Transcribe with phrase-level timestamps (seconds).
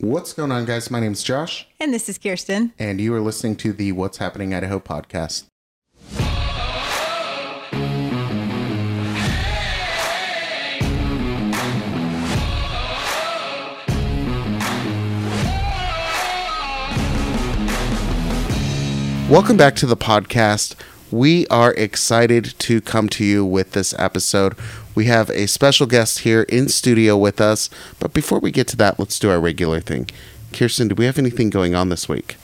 [0.00, 0.90] What's going on, guys?
[0.90, 2.72] My name's Josh, And this is Kirsten.
[2.78, 5.44] and you are listening to the What's Happening Idaho podcast.
[19.28, 20.74] Welcome back to the podcast.
[21.12, 24.56] We are excited to come to you with this episode.
[25.00, 28.76] We have a special guest here in studio with us, but before we get to
[28.76, 30.10] that, let's do our regular thing.
[30.52, 32.36] Kirsten, do we have anything going on this week?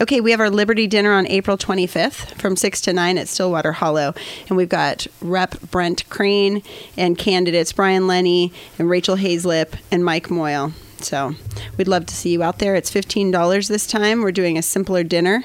[0.00, 3.70] Okay, we have our Liberty dinner on April 25th from 6 to 9 at Stillwater
[3.70, 4.12] Hollow.
[4.48, 6.64] And we've got Rep Brent Crane
[6.96, 10.72] and candidates Brian Lenney and Rachel Hazlip and Mike Moyle.
[10.98, 11.36] So
[11.76, 12.74] we'd love to see you out there.
[12.74, 14.22] It's $15 this time.
[14.22, 15.44] We're doing a simpler dinner,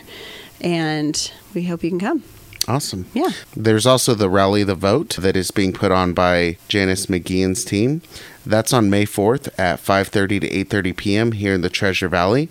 [0.60, 2.24] and we hope you can come.
[2.70, 3.08] Awesome.
[3.16, 3.32] Yeah.
[3.56, 8.04] There's also the Rally the Vote that is being put on by Janice McGeachin's team.
[8.46, 11.32] That's on May 4th at 5:30 to 8:30 p.m.
[11.32, 12.50] here in the Treasure Valley.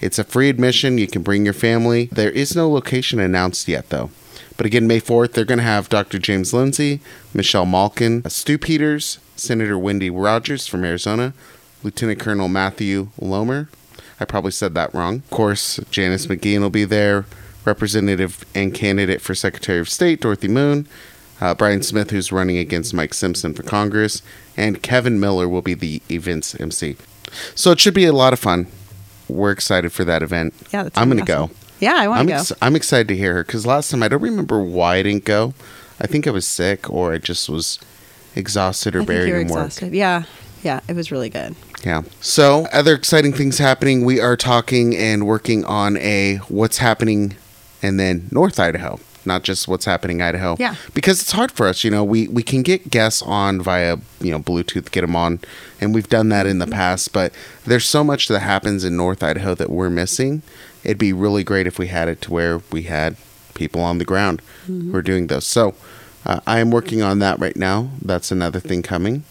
[0.00, 0.98] It's a free admission.
[0.98, 2.06] You can bring your family.
[2.06, 4.10] There is no location announced yet though.
[4.56, 6.18] But again, May 4th, they're going to have Dr.
[6.18, 7.00] James Lindsay,
[7.32, 11.32] Michelle Malkin, Stu Peters, Senator Wendy Rogers from Arizona,
[11.84, 13.68] Lieutenant Colonel Matthew Lomer.
[14.18, 15.18] I probably said that wrong.
[15.18, 17.24] Of course, Janice McGeehan will be there.
[17.64, 20.88] Representative and candidate for Secretary of State Dorothy Moon,
[21.40, 24.22] uh, Bryan Smith, who's running against Mike Simpson for Congress,
[24.56, 26.96] and Kevin Miller will be the event's MC.
[27.54, 28.66] So it should be a lot of fun.
[29.28, 30.54] We're excited for that event.
[30.72, 31.48] Yeah, that's I'm going to awesome.
[31.48, 31.54] go.
[31.80, 32.40] Yeah, I want to go.
[32.40, 35.24] ex- I'm excited to hear her because last time I don't remember why I didn't
[35.24, 35.54] go.
[36.00, 37.78] I think I was sick or I just was
[38.34, 39.72] exhausted or I buried you were in work.
[39.80, 40.24] Yeah,
[40.62, 41.54] yeah, it was really good.
[41.84, 42.02] Yeah.
[42.20, 44.04] So, other exciting things happening.
[44.04, 47.36] We are talking and working on a what's happening
[47.82, 50.56] and then North Idaho, not just what's happening in Idaho.
[50.58, 50.76] Yeah.
[50.94, 54.30] Because it's hard for us, you know, we we can get guests on via, you
[54.30, 55.40] know, Bluetooth, get them on,
[55.80, 57.32] and we've done that in the past, but
[57.64, 60.42] there's so much that happens in North Idaho that we're missing.
[60.84, 63.16] It'd be really great if we had it to where we had
[63.54, 65.46] people on the ground who are doing those.
[65.46, 65.74] So,
[66.24, 67.90] uh, I am working on that right now.
[68.00, 69.24] That's another thing coming.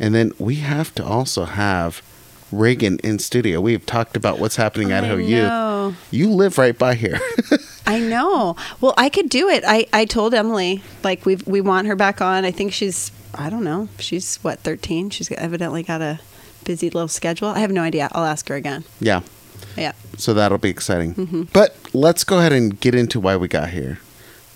[0.00, 2.02] And then we have to also have
[2.52, 3.60] Reagan in studio.
[3.60, 5.16] We've talked about what's happening at Idaho.
[5.16, 5.96] Youth.
[6.10, 7.18] You live right by here.
[7.86, 8.56] I know.
[8.80, 9.64] Well, I could do it.
[9.66, 12.44] I, I told Emily like we we want her back on.
[12.44, 13.88] I think she's I don't know.
[13.98, 15.10] She's what 13.
[15.10, 16.20] She's evidently got a
[16.64, 17.48] busy little schedule.
[17.48, 18.08] I have no idea.
[18.12, 18.84] I'll ask her again.
[19.00, 19.22] yeah.
[19.76, 19.92] Yeah.
[20.18, 21.14] So that'll be exciting.
[21.14, 21.42] Mm-hmm.
[21.52, 24.00] But let's go ahead and get into why we got here.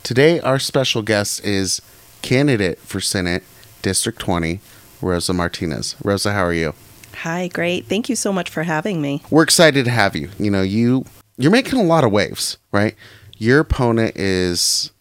[0.02, 1.80] Today, our special guest is
[2.22, 3.42] candidate for Senate
[3.82, 4.60] District 20,
[5.00, 5.96] Rosa Martinez.
[6.04, 6.74] Rosa, how are you?
[7.16, 7.86] Hi, great.
[7.86, 9.22] Thank you so much for having me.
[9.30, 10.28] We're excited to have you.
[10.38, 11.04] You know, you
[11.38, 12.94] you're making a lot of waves, right?
[13.38, 14.92] Your opponent is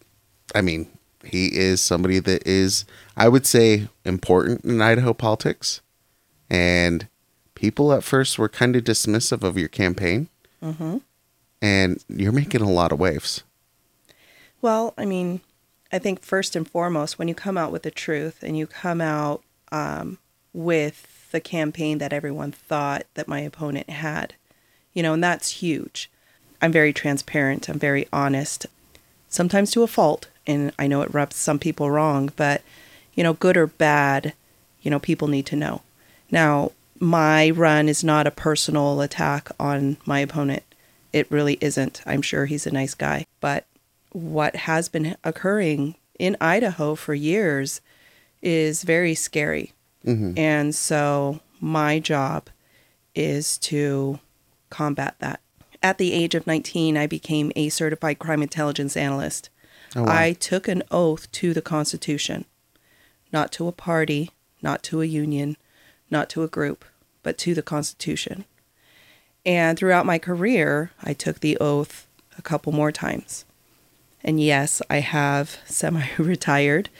[0.54, 0.88] I mean,
[1.24, 2.84] he is somebody that is
[3.16, 5.82] I would say important in Idaho politics.
[6.48, 7.08] And
[7.54, 10.28] people at first were kind of dismissive of your campaign.
[10.62, 10.98] hmm
[11.60, 13.42] And you're making a lot of waves.
[14.62, 15.40] Well, I mean,
[15.92, 19.00] I think first and foremost, when you come out with the truth and you come
[19.00, 20.18] out um,
[20.52, 24.34] with the campaign that everyone thought that my opponent had,
[24.92, 26.10] you know, and that's huge.
[26.62, 27.68] I'm very transparent.
[27.68, 28.66] I'm very honest,
[29.28, 30.28] sometimes to a fault.
[30.46, 32.62] And I know it rubs some people wrong, but,
[33.14, 34.32] you know, good or bad,
[34.80, 35.82] you know, people need to know.
[36.30, 40.62] Now, my run is not a personal attack on my opponent.
[41.12, 42.00] It really isn't.
[42.06, 43.26] I'm sure he's a nice guy.
[43.40, 43.66] But
[44.12, 47.80] what has been occurring in Idaho for years
[48.40, 49.72] is very scary.
[50.04, 50.38] Mm-hmm.
[50.38, 52.48] And so my job
[53.14, 54.20] is to
[54.70, 55.40] combat that.
[55.82, 59.50] At the age of 19, I became a certified crime intelligence analyst.
[59.94, 60.12] Oh, wow.
[60.12, 62.44] I took an oath to the Constitution,
[63.32, 64.30] not to a party,
[64.62, 65.56] not to a union,
[66.10, 66.84] not to a group,
[67.22, 68.44] but to the Constitution.
[69.44, 73.44] And throughout my career, I took the oath a couple more times.
[74.24, 76.90] And yes, I have semi retired,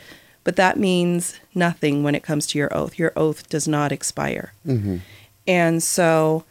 [0.46, 3.00] but that means nothing when it comes to your oath.
[3.00, 4.52] Your oath does not expire.
[4.64, 4.98] Mm-hmm.
[5.44, 6.44] And so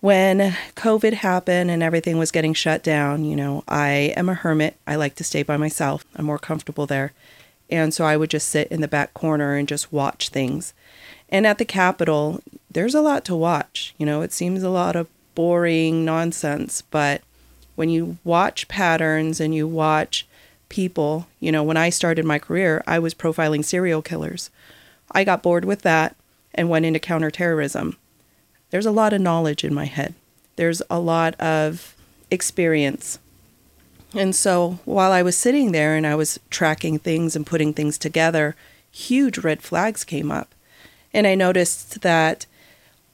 [0.00, 4.78] when COVID happened and everything was getting shut down, you know, I am a hermit.
[4.84, 6.04] I like to stay by myself.
[6.16, 7.12] I'm more comfortable there.
[7.70, 10.74] And so I would just sit in the back corner and just watch things.
[11.28, 13.94] And at the Capitol, there's a lot to watch.
[13.96, 15.06] You know, it seems a lot of
[15.36, 17.22] boring nonsense, but
[17.76, 20.26] when you watch patterns and you watch
[20.74, 24.50] people, you know, when I started my career, I was profiling serial killers.
[25.12, 26.16] I got bored with that
[26.52, 27.96] and went into counterterrorism.
[28.70, 30.14] There's a lot of knowledge in my head.
[30.56, 31.94] There's a lot of
[32.28, 33.20] experience.
[34.16, 37.96] And so while I was sitting there and I was tracking things and putting things
[37.96, 38.56] together,
[38.90, 40.56] huge red flags came up.
[41.12, 42.46] And I noticed that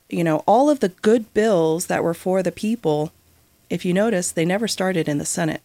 [0.09, 3.13] you know, all of the good bills that were for the people,
[3.69, 5.61] if you notice, they never started in the Senate,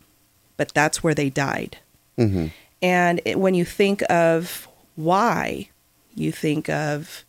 [0.57, 1.77] but that's where they died.
[2.17, 2.47] Hmm
[2.81, 5.69] And it, when you think of why,
[6.13, 7.25] you think of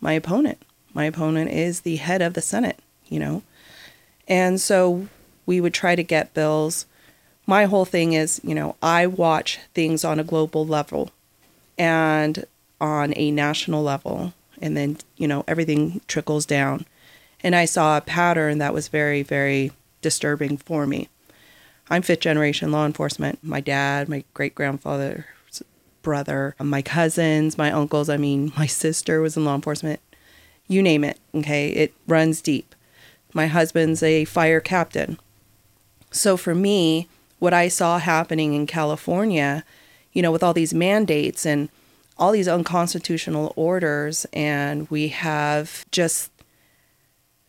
[0.00, 0.62] my opponent.
[0.94, 3.42] My opponent is the head of the Senate, you know?
[4.26, 5.08] And so
[5.46, 6.86] we would try to get bills.
[7.46, 11.10] My whole thing is, you know, I watch things on a global level
[11.78, 12.44] and
[12.80, 16.86] on a national level, and then, you know, everything trickles down.
[17.42, 19.72] And I saw a pattern that was very, very
[20.02, 21.08] disturbing for me.
[21.90, 23.38] I'm fifth generation law enforcement.
[23.42, 25.24] My dad, my great grandfather's
[26.02, 30.00] brother, my cousins, my uncles, I mean, my sister was in law enforcement.
[30.66, 31.70] You name it, okay?
[31.70, 32.74] It runs deep.
[33.32, 35.18] My husband's a fire captain.
[36.10, 37.08] So for me,
[37.38, 39.64] what I saw happening in California,
[40.12, 41.68] you know, with all these mandates and
[42.18, 46.30] all these unconstitutional orders, and we have just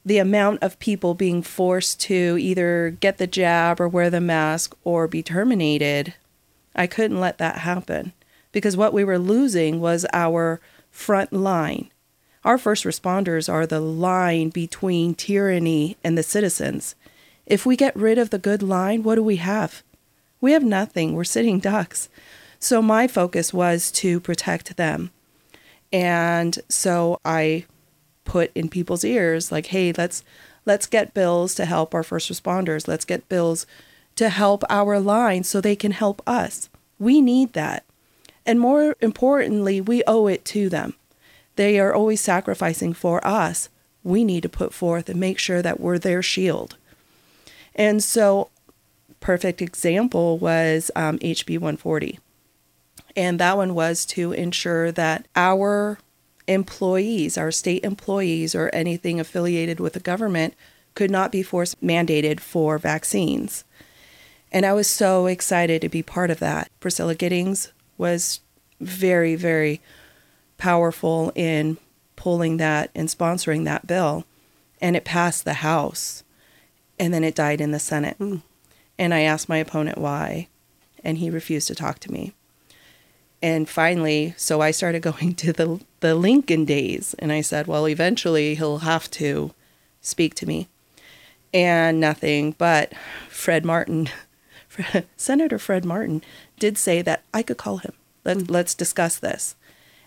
[0.05, 4.75] the amount of people being forced to either get the jab or wear the mask
[4.83, 6.13] or be terminated,
[6.75, 8.13] I couldn't let that happen
[8.51, 11.89] because what we were losing was our front line.
[12.43, 16.95] Our first responders are the line between tyranny and the citizens.
[17.45, 19.83] If we get rid of the good line, what do we have?
[20.39, 21.13] We have nothing.
[21.13, 22.07] We're sitting ducks.
[22.59, 25.11] So my focus was to protect them.
[25.91, 27.65] And so I
[28.29, 30.23] put in people's ears like, "Hey, let's
[30.65, 32.87] let's get bills to help our first responders.
[32.87, 33.65] Let's get bills
[34.15, 36.69] to help our line so they can help us.
[36.99, 37.85] We need that.
[38.45, 40.93] And more importantly, we owe it to them.
[41.55, 43.69] They are always sacrificing for us.
[44.03, 46.77] We need to put forth and make sure that we're their shield.
[47.75, 48.49] And so,
[49.19, 52.19] perfect example was um, HB 140.
[53.15, 55.97] And that one was to ensure that our
[56.49, 60.55] employees, our state employees, or anything affiliated with the government
[60.95, 63.63] could not be force mandated for vaccines.
[64.51, 66.71] And I was so excited to be part of that.
[66.79, 68.41] Priscilla Giddings was
[68.81, 69.79] very, very
[70.57, 71.77] powerful in
[72.15, 74.25] pulling that and sponsoring that bill.
[74.81, 76.23] And it passed the House.
[76.97, 78.17] And then it died in the Senate.
[78.17, 78.37] Hmm.
[78.97, 80.47] And I asked my opponent why.
[81.03, 82.33] And he refused to talk to me.
[83.41, 87.87] And finally, so I started going to the the Lincoln days, and I said, well,
[87.87, 89.51] eventually he'll have to
[90.01, 90.67] speak to me,
[91.53, 92.55] and nothing.
[92.57, 92.93] But
[93.27, 94.09] Fred Martin,
[95.17, 96.23] Senator Fred Martin,
[96.57, 97.93] did say that I could call him.
[98.23, 98.43] Let, hmm.
[98.51, 99.55] Let's discuss this,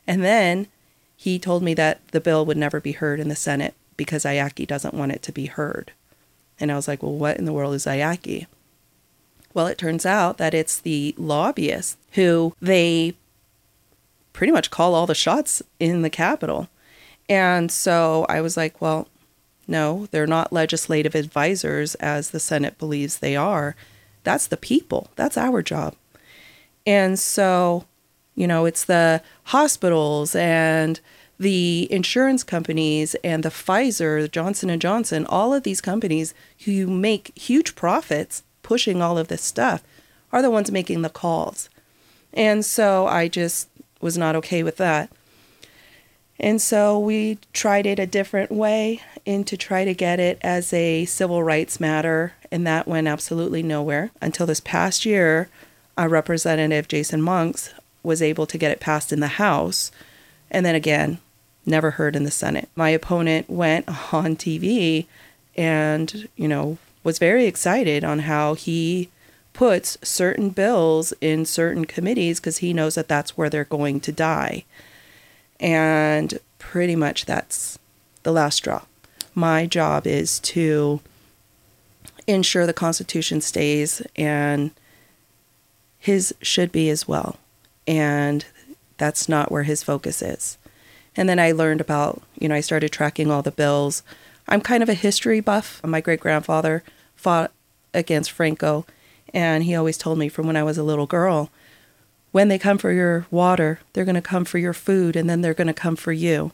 [0.06, 0.68] and then
[1.16, 4.66] he told me that the bill would never be heard in the Senate because IACI
[4.66, 5.92] doesn't want it to be heard.
[6.58, 8.46] And I was like, well, what in the world is IACI?
[9.54, 13.14] Well, it turns out that it's the lobbyists who they
[14.32, 16.68] pretty much call all the shots in the Capitol.
[17.28, 19.08] And so I was like, well,
[19.68, 23.76] no, they're not legislative advisors as the Senate believes they are.
[24.24, 25.08] That's the people.
[25.16, 25.94] That's our job.
[26.86, 27.86] And so,
[28.34, 31.00] you know, it's the hospitals and
[31.38, 37.36] the insurance companies and the Pfizer, Johnson and Johnson, all of these companies who make
[37.36, 39.82] huge profits pushing all of this stuff
[40.32, 41.68] are the ones making the calls.
[42.32, 43.68] And so I just
[44.02, 45.10] was not okay with that.
[46.38, 50.72] And so we tried it a different way and to try to get it as
[50.72, 55.48] a civil rights matter, and that went absolutely nowhere until this past year.
[55.96, 59.92] Our representative Jason Monks was able to get it passed in the House,
[60.50, 61.18] and then again,
[61.64, 62.68] never heard in the Senate.
[62.74, 65.06] My opponent went on TV
[65.56, 69.10] and, you know, was very excited on how he
[69.52, 74.12] puts certain bills in certain committees because he knows that that's where they're going to
[74.12, 74.64] die.
[75.60, 77.78] And pretty much that's
[78.22, 78.82] the last straw.
[79.34, 81.00] My job is to
[82.26, 84.70] ensure the Constitution stays, and
[85.98, 87.38] his should be as well.
[87.86, 88.44] And
[88.96, 90.58] that's not where his focus is.
[91.16, 94.02] And then I learned about, you know, I started tracking all the bills.
[94.48, 95.82] I'm kind of a history buff.
[95.84, 96.82] My great grandfather
[97.16, 97.52] fought
[97.92, 98.86] against Franco,
[99.32, 101.50] and he always told me from when I was a little girl
[102.32, 105.42] when they come for your water, they're going to come for your food, and then
[105.42, 106.50] they're going to come for you.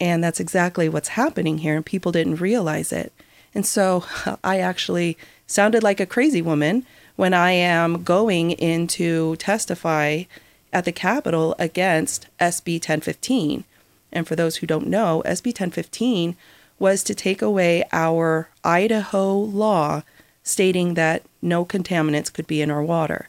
[0.00, 3.12] And that's exactly what's happening here, and people didn't realize it.
[3.54, 4.04] And so
[4.44, 6.84] I actually sounded like a crazy woman
[7.14, 10.24] when I am going in to testify
[10.72, 13.64] at the Capitol against SB 1015.
[14.12, 16.36] And for those who don't know, SB 1015
[16.78, 20.02] was to take away our Idaho law
[20.46, 23.28] stating that no contaminants could be in our water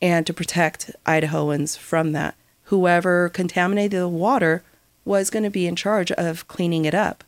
[0.00, 2.36] and to protect Idahoans from that.
[2.64, 4.62] Whoever contaminated the water
[5.04, 7.24] was going to be in charge of cleaning it up.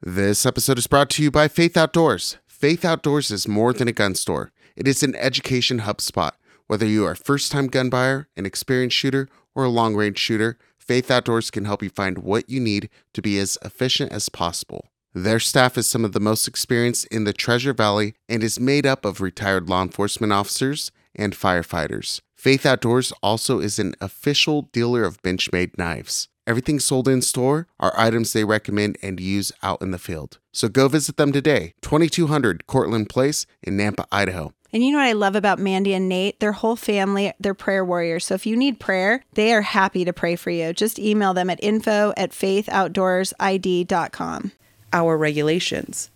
[0.00, 2.38] This episode is brought to you by Faith Outdoors.
[2.46, 4.52] Faith Outdoors is more than a gun store.
[4.76, 6.36] It is an education hub spot.
[6.68, 11.10] Whether you are a first-time gun buyer, an experienced shooter, or a long-range shooter, Faith
[11.10, 14.86] Outdoors can help you find what you need to be as efficient as possible.
[15.12, 18.86] Their staff is some of the most experienced in the Treasure Valley and is made
[18.86, 22.20] up of retired law enforcement officers and firefighters.
[22.44, 26.28] Faith Outdoors also is an official dealer of Benchmade knives.
[26.46, 30.36] Everything sold in store are items they recommend and use out in the field.
[30.52, 34.52] So go visit them today, 2200 Cortland Place in Nampa, Idaho.
[34.74, 36.38] And you know what I love about Mandy and Nate?
[36.38, 38.26] Their whole family, they're prayer warriors.
[38.26, 40.74] So if you need prayer, they are happy to pray for you.
[40.74, 44.52] Just email them at info at faithoutdoorsid.com.
[44.92, 46.10] our regulations.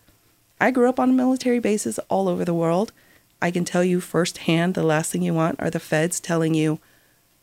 [0.61, 2.93] I grew up on military bases all over the world.
[3.41, 6.81] I can tell you firsthand the last thing you want are the feds telling you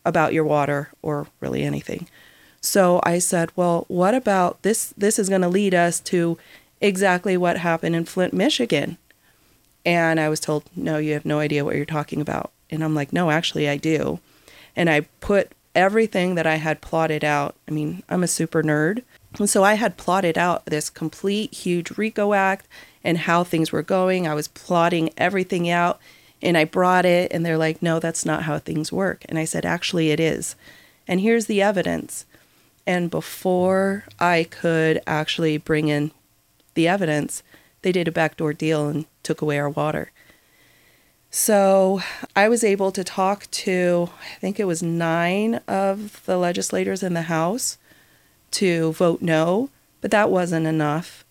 [0.03, 2.07] about your water or really anything.
[2.61, 4.93] So I said, well, what about this?
[4.97, 6.37] This is going to lead us to
[6.81, 8.97] exactly what happened in Flint, Michigan.
[9.85, 12.51] And I was told, no, you have no idea what you're talking about.
[12.69, 14.19] And I'm like, no, actually, I do.
[14.75, 17.55] And I put everything that I had plotted out.
[17.67, 19.03] I mean, I'm a super nerd.
[19.37, 22.67] And so I had plotted out this complete huge RICO Act
[23.05, 24.27] and how things were going.
[24.27, 26.01] I was plotting everything out
[26.41, 29.23] and I brought it, and they're like, no, that's not how things work.
[29.29, 30.55] And I said, actually, it is.
[31.07, 32.25] And here's the evidence.
[32.85, 36.11] And before I could actually bring in
[36.73, 37.41] the evidence,
[37.81, 40.11] they did a backdoor deal and took away our water.
[41.31, 42.01] So
[42.35, 47.13] I was able to talk to, I think it was nine of the legislators in
[47.13, 47.77] the House
[48.51, 49.69] to vote no,
[50.01, 51.24] but that wasn't enough.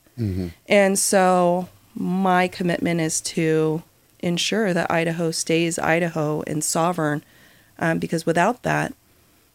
[0.68, 3.83] And so my commitment is to
[4.21, 7.23] ensure that Idaho stays Idaho and sovereign,
[7.78, 8.94] um, because without that,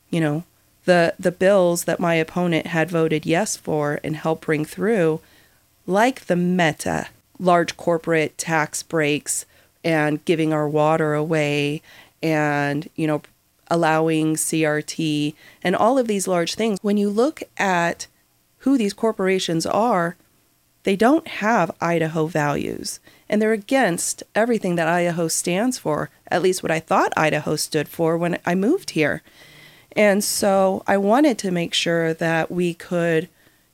[0.09, 0.43] you know,
[0.85, 5.21] the the bills that my opponent had voted yes for and helped bring through,
[5.85, 7.07] like the Meta
[7.39, 9.45] large corporate tax breaks
[9.83, 11.81] and giving our water away,
[12.21, 13.21] and you know,
[13.69, 16.79] allowing CRT and all of these large things.
[16.81, 18.07] When you look at
[18.59, 20.15] who these corporations are,
[20.89, 22.99] they don't have Idaho values.
[23.29, 27.87] And they're against everything that Idaho stands for, at least what I thought Idaho stood
[27.87, 29.21] for when I moved here.
[29.91, 33.29] And so I wanted to make sure that we could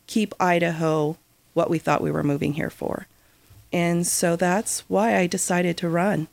[0.08, 1.16] keep Idaho
[1.54, 3.08] what we thought we were moving here for.
[3.72, 6.28] And so that's why I decided to run.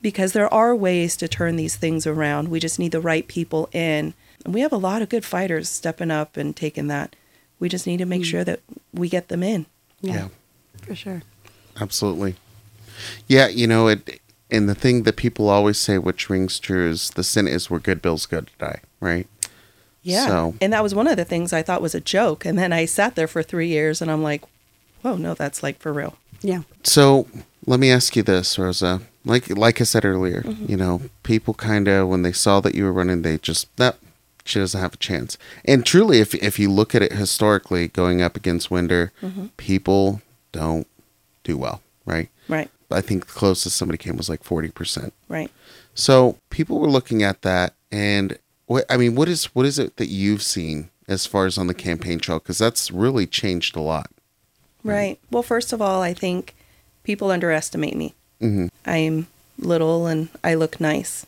[0.00, 2.48] Because there are ways to turn these things around.
[2.48, 4.14] We just need the right people in.
[4.42, 7.14] And we have a lot of good fighters stepping up and taking that.
[7.60, 8.28] We just need to make hmm.
[8.28, 9.66] sure that we get them in.
[10.12, 10.28] Yeah.
[10.82, 11.22] for sure.
[11.80, 12.36] Absolutely.
[13.26, 14.20] Yeah, you know, it
[14.50, 17.80] and the thing that people always say which rings true is the sin is where
[17.80, 19.26] good bills go to die, right?
[20.02, 20.26] Yeah.
[20.26, 22.44] So- And that was one of the things I thought was a joke.
[22.44, 24.42] And then I sat there for three years and I'm like,
[25.02, 26.16] whoa, no, that's like for real.
[26.42, 26.62] Yeah.
[26.82, 27.26] So
[27.66, 29.00] let me ask you this, Rosa.
[29.24, 30.70] Like like I said earlier, mm-hmm.
[30.70, 33.96] you know, people kind of when they saw that you were running, they just that
[34.44, 35.38] she doesn't have a chance.
[35.64, 39.12] And truly, if if you look at it historically, going up against Winder,
[39.56, 40.20] people
[40.52, 40.86] don't
[41.42, 42.28] do well, right?
[42.48, 42.70] Right.
[42.90, 45.12] I think the closest somebody came was like forty percent.
[45.28, 45.50] Right.
[45.94, 49.96] So people were looking at that, and what I mean, what is what is it
[49.96, 52.38] that you've seen as far as on the campaign trail?
[52.38, 54.10] Because that's really changed a lot.
[54.82, 55.18] Right.
[55.30, 56.54] Well, first of all, I think
[57.02, 58.14] people underestimate me.
[58.40, 58.68] Mhm.
[58.84, 59.26] I'm
[59.58, 61.24] little and I look nice.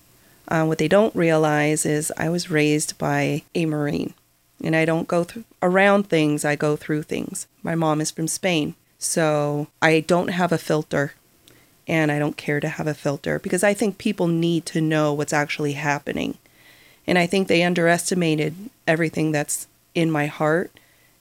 [0.48, 4.14] Uh, what they don't realize is I was raised by a Marine.
[4.62, 7.46] And I don't go through around things, I go through things.
[7.62, 8.74] My mom is from Spain.
[8.98, 11.12] So I don't have a filter
[11.86, 15.12] and I don't care to have a filter because I think people need to know
[15.12, 16.38] what's actually happening.
[17.06, 18.54] And I think they underestimated
[18.86, 20.72] everything that's in my heart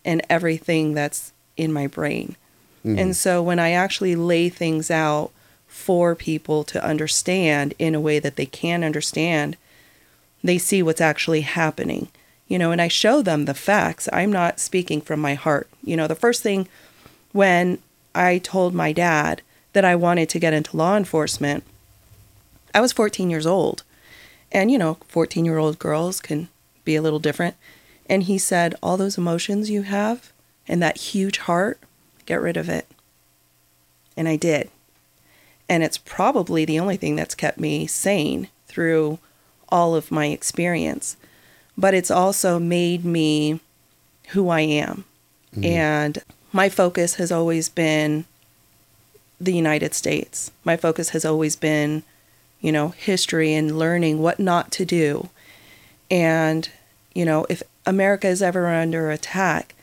[0.05, 2.35] and everything that's in my brain.
[2.99, 5.31] And so when I actually lay things out
[5.75, 9.55] for people to understand in a way that they can understand,
[10.41, 12.07] they see what's actually happening.
[12.47, 14.07] You know, and I show them the facts.
[14.13, 15.67] I'm not speaking from my heart.
[15.83, 16.67] You know, the first thing
[17.33, 17.77] when
[18.15, 19.41] I told my dad
[19.73, 21.63] that I wanted to get into law enforcement,
[22.73, 23.83] I was 14 years old.
[24.51, 26.47] And, you know, 14 year old girls can
[26.83, 27.55] be a little different.
[28.07, 30.31] And he said, All those emotions you have
[30.67, 31.79] and that huge heart,
[32.25, 32.87] get rid of it.
[34.17, 34.71] And I did.
[35.67, 39.19] And it's probably the only thing that's kept me sane through
[39.69, 41.17] all of my experience.
[41.77, 43.59] But it's also made me
[44.29, 45.05] who I am.
[45.53, 45.65] Mm-hmm.
[45.65, 48.25] And my focus has always been
[49.39, 50.51] the United States.
[50.63, 52.03] My focus has always been,
[52.61, 55.29] you know, history and learning what not to do.
[56.09, 56.69] And,
[57.13, 59.75] you know, if America is ever under attack,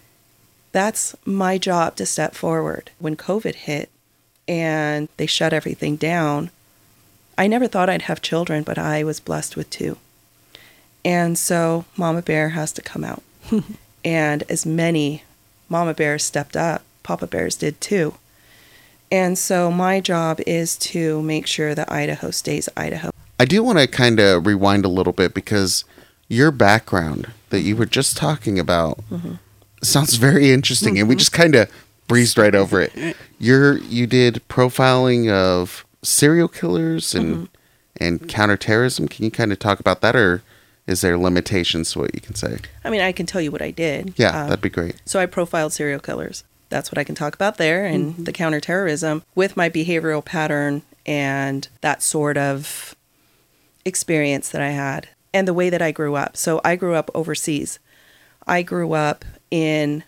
[0.72, 2.90] that's my job to step forward.
[2.98, 3.90] When COVID hit
[4.52, 6.50] and they shut everything down,
[7.38, 9.96] I never thought I'd have children, but I was blessed with two.
[11.06, 13.22] And so Mama Bear has to come out.
[14.04, 15.24] and as many
[15.70, 18.16] Mama Bears stepped up, Papa Bears did too.
[19.10, 23.10] And so my job is to make sure that Idaho stays Idaho.
[23.40, 25.84] I do want to kind of rewind a little bit because
[26.28, 29.34] your background that you were just talking about mm-hmm.
[29.82, 31.20] sounds very interesting, and we mm-hmm.
[31.20, 31.70] just kind of
[32.12, 33.16] breezed right over it.
[33.38, 37.48] You're you did profiling of serial killers and
[37.96, 39.08] and counterterrorism.
[39.08, 40.42] Can you kind of talk about that, or
[40.86, 42.58] is there limitations to what you can say?
[42.84, 44.14] I mean, I can tell you what I did.
[44.16, 45.00] Yeah, Um, that'd be great.
[45.06, 46.44] So I profiled serial killers.
[46.68, 51.68] That's what I can talk about there and the counterterrorism with my behavioral pattern and
[51.82, 52.94] that sort of
[53.84, 56.36] experience that I had and the way that I grew up.
[56.36, 57.78] So I grew up overseas.
[58.46, 60.04] I grew up in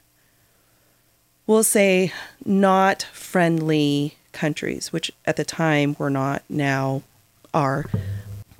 [1.47, 2.13] we'll say
[2.45, 7.03] not friendly countries, which at the time were not now
[7.53, 7.87] are.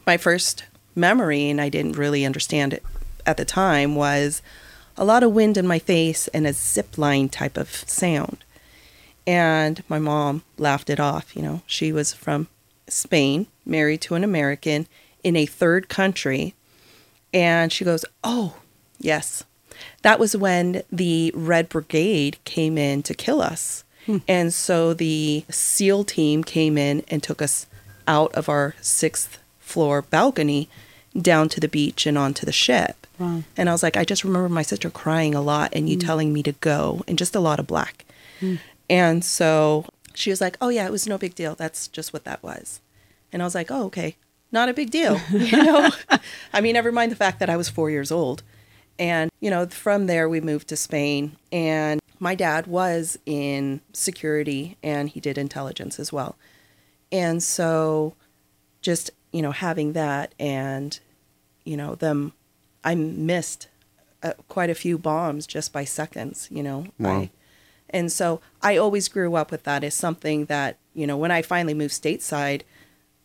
[0.07, 2.83] My first memory, and I didn't really understand it
[3.27, 4.43] at the time, was
[4.97, 8.45] a lot of wind in my face and a zip line type of sound.
[9.27, 11.35] And my mom laughed it off.
[11.35, 12.49] You know, she was from
[12.87, 14.87] Spain, married to an American
[15.23, 16.55] in a third country.
[17.33, 18.57] And she goes, Oh,
[18.99, 19.45] yes.
[20.03, 23.85] That was when the Red Brigade came in to kill us.
[24.07, 24.19] Hmm.
[24.29, 27.67] And so the SEAL team came in and took us
[28.07, 30.69] out of our sixth floor balcony
[31.21, 33.07] down to the beach and onto the ship.
[33.19, 33.43] Wow.
[33.57, 36.07] And I was like, I just remember my sister crying a lot and you hmm.
[36.07, 38.05] telling me to go and just a lot of black.
[38.41, 38.57] Hmm.
[38.91, 41.55] And so she was like, Oh, yeah, it was no big deal.
[41.55, 42.81] That's just what that was.
[43.33, 44.17] And I was like, Oh, okay.
[44.53, 45.21] Not a big deal.
[45.31, 45.91] You know,
[46.53, 48.43] I mean, never mind the fact that I was four years old.
[48.99, 51.37] And, you know, from there we moved to Spain.
[51.51, 56.37] And my dad was in security and he did intelligence as well.
[57.11, 58.15] And so
[58.81, 60.99] just, you know, having that and,
[61.65, 62.33] you know, them,
[62.85, 63.69] I missed
[64.23, 66.87] uh, quite a few bombs just by seconds, you know.
[66.99, 67.21] Wow.
[67.21, 67.31] I,
[67.91, 71.43] and so I always grew up with that as something that, you know, when I
[71.43, 72.63] finally moved stateside,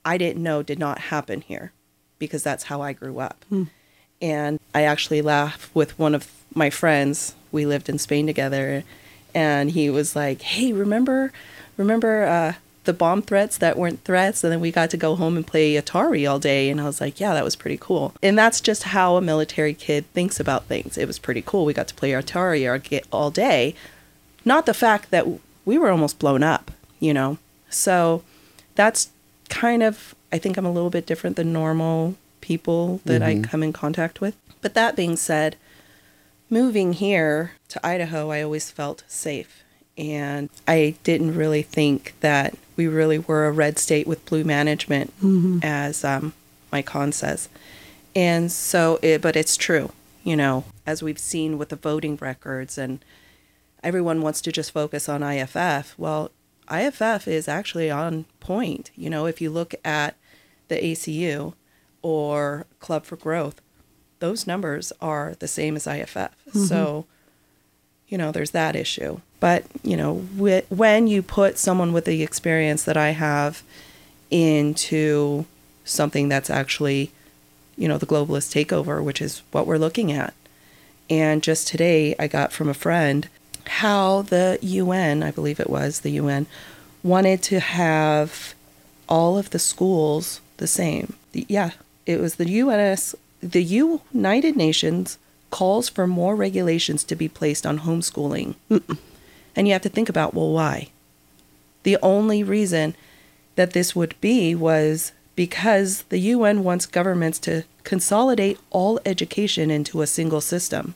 [0.05, 1.73] I didn't know did not happen here
[2.17, 3.45] because that's how I grew up.
[4.21, 7.35] And I actually laugh with one of my friends.
[7.51, 8.83] We lived in Spain together,
[9.33, 11.31] and he was like, "Hey, remember,
[11.77, 12.53] remember uh,
[12.83, 15.73] the bomb threats that weren't threats?" And then we got to go home and play
[15.73, 16.69] Atari all day.
[16.69, 19.73] And I was like, "Yeah, that was pretty cool." And that's just how a military
[19.73, 20.97] kid thinks about things.
[20.97, 21.65] It was pretty cool.
[21.65, 23.73] We got to play Atari all- all day,
[24.43, 25.25] not the fact that
[25.65, 27.37] we were almost blown up, you know.
[27.69, 28.23] So
[28.75, 29.09] that's
[29.49, 33.63] kind of I think I'm a little bit different than normal people that I come
[33.63, 34.35] in contact with.
[34.61, 35.55] But that being said,
[36.49, 39.63] moving here to Idaho, I always felt safe.
[39.97, 45.13] And I didn't really think that we really were a red state with blue management,
[45.63, 46.33] as um,
[46.71, 47.49] my con says.
[48.15, 49.91] And so, it, but it's true,
[50.23, 53.03] you know, as we've seen with the voting records, and
[53.83, 55.97] everyone wants to just focus on IFF.
[55.97, 56.31] Well,
[56.71, 58.91] IFF is actually on point.
[58.95, 60.15] You know, if you look at
[60.69, 61.53] the ACU
[62.01, 63.61] or Club for Growth,
[64.19, 66.15] those numbers are the same as IFF.
[66.15, 66.63] Mm-hmm.
[66.65, 67.05] So,
[68.07, 69.19] you know, there's that issue.
[69.39, 73.63] But, you know, wh- when you put someone with the experience that I have
[74.29, 75.45] into
[75.85, 77.11] something that's actually,
[77.77, 80.33] you know, the globalist takeover, which is what we're looking at,
[81.09, 83.27] And just today, I got from a friend
[83.65, 86.45] how the UN, I believe it was the UN,
[87.03, 88.53] wanted to have
[89.07, 91.13] all of the schools the same.
[91.33, 91.71] Yeah,
[92.09, 95.17] it was the UNS, the United Nations
[95.51, 98.55] calls for more regulations to be placed on homeschooling.
[99.55, 100.89] And you have to think about, well, why?
[101.83, 102.95] The only reason
[103.55, 110.01] that this would be was because the UN wants governments to consolidate all education into
[110.01, 110.95] a single system.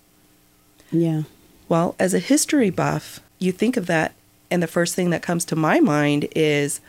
[0.91, 1.23] Yeah.
[1.69, 4.13] Well, as a history buff, you think of that,
[4.51, 6.79] and the first thing that comes to my mind is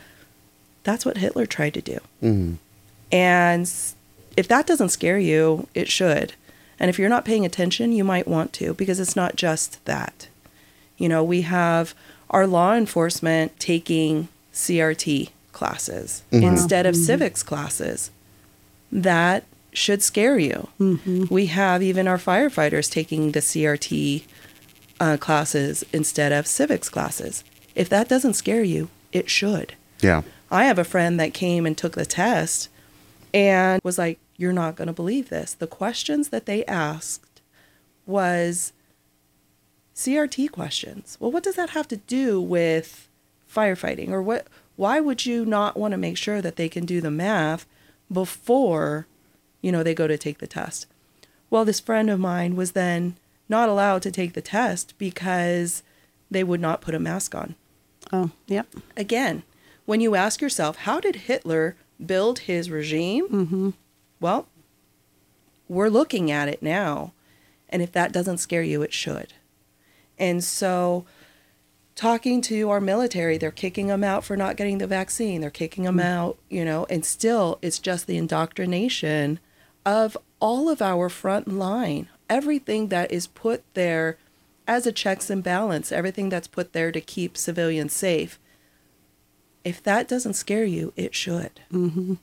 [0.82, 1.98] that's what Hitler tried to do.
[2.22, 2.56] Mhm.
[3.10, 3.93] And s-
[4.36, 6.34] if that doesn't scare you, it should.
[6.78, 10.28] And if you're not paying attention, you might want to because it's not just that.
[10.96, 11.94] You know, we have
[12.30, 16.44] our law enforcement taking CRT classes mm-hmm.
[16.44, 17.04] instead of mm-hmm.
[17.04, 18.10] civics classes.
[18.90, 20.68] That should scare you.
[20.80, 21.24] Mm-hmm.
[21.30, 24.24] We have even our firefighters taking the CRT
[25.00, 27.44] uh, classes instead of civics classes.
[27.74, 29.74] If that doesn't scare you, it should.
[30.00, 30.22] Yeah.
[30.50, 32.68] I have a friend that came and took the test
[33.34, 35.52] and was like, You're not going to believe this.
[35.52, 37.42] The questions that they asked
[38.06, 38.72] was
[39.94, 41.16] CRT questions.
[41.20, 43.08] Well, what does that have to do with
[43.52, 44.08] firefighting?
[44.10, 47.10] Or what why would you not want to make sure that they can do the
[47.10, 47.66] math
[48.12, 49.06] before,
[49.60, 50.86] you know, they go to take the test?
[51.50, 53.16] Well, this friend of mine was then
[53.48, 55.82] not allowed to take the test because
[56.30, 57.54] they would not put a mask on
[58.12, 58.66] Oh, yep.
[58.96, 59.44] again,
[59.86, 63.28] when you ask yourself, how did Hitler build his regime?
[63.28, 63.70] Mm-hmm.
[64.20, 64.46] Well,
[65.68, 67.12] we're looking at it now.
[67.68, 69.32] And if that doesn't scare you, it should.
[70.18, 71.04] And so,
[71.96, 75.40] talking to our military, they're kicking them out for not getting the vaccine.
[75.40, 79.40] They're kicking them out, you know, and still it's just the indoctrination
[79.84, 82.08] of all of our front line.
[82.28, 84.18] Everything that is put there
[84.66, 88.38] as a checks and balance, everything that's put there to keep civilians safe.
[89.64, 91.60] If that doesn't scare you, it should.
[91.72, 92.14] Mm-hmm.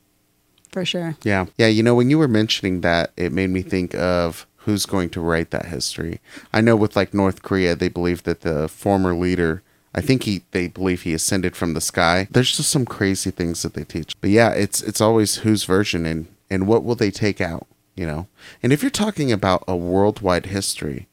[0.71, 1.17] For sure.
[1.23, 1.47] Yeah.
[1.57, 1.67] Yeah.
[1.67, 5.19] You know, when you were mentioning that, it made me think of who's going to
[5.19, 6.21] write that history.
[6.53, 10.43] I know with like North Korea, they believe that the former leader, I think he,
[10.51, 12.27] they believe he ascended from the sky.
[12.31, 14.15] There's just some crazy things that they teach.
[14.21, 18.05] But yeah, it's, it's always whose version and, and what will they take out, you
[18.05, 18.27] know?
[18.61, 21.07] And if you're talking about a worldwide history,